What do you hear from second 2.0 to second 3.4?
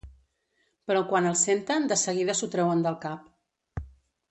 seguida s'ho treuen del cap.